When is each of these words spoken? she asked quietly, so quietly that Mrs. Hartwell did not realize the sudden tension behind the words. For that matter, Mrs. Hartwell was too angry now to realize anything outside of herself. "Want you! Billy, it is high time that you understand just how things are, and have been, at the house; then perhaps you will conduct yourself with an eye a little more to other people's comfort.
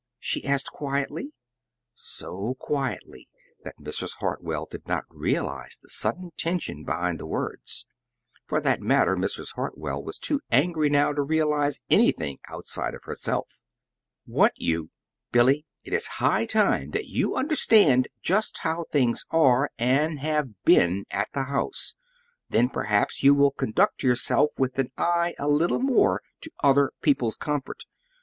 she 0.17 0.43
asked 0.43 0.71
quietly, 0.71 1.31
so 1.93 2.55
quietly 2.59 3.29
that 3.63 3.77
Mrs. 3.77 4.13
Hartwell 4.19 4.65
did 4.65 4.87
not 4.87 5.03
realize 5.09 5.77
the 5.79 5.89
sudden 5.89 6.31
tension 6.37 6.83
behind 6.83 7.19
the 7.19 7.27
words. 7.27 7.85
For 8.47 8.59
that 8.61 8.81
matter, 8.81 9.15
Mrs. 9.15 9.53
Hartwell 9.53 10.01
was 10.01 10.17
too 10.17 10.41
angry 10.49 10.89
now 10.89 11.13
to 11.13 11.21
realize 11.21 11.81
anything 11.87 12.39
outside 12.49 12.95
of 12.95 13.03
herself. 13.03 13.59
"Want 14.25 14.53
you! 14.55 14.89
Billy, 15.31 15.67
it 15.85 15.93
is 15.93 16.07
high 16.17 16.47
time 16.47 16.89
that 16.93 17.05
you 17.05 17.35
understand 17.35 18.07
just 18.23 18.57
how 18.63 18.85
things 18.85 19.23
are, 19.29 19.69
and 19.77 20.17
have 20.17 20.59
been, 20.65 21.05
at 21.11 21.27
the 21.33 21.43
house; 21.43 21.93
then 22.49 22.69
perhaps 22.69 23.21
you 23.21 23.35
will 23.35 23.51
conduct 23.51 24.01
yourself 24.01 24.49
with 24.57 24.79
an 24.79 24.91
eye 24.97 25.35
a 25.37 25.47
little 25.47 25.77
more 25.79 26.23
to 26.41 26.49
other 26.63 26.91
people's 27.03 27.37
comfort. 27.37 27.83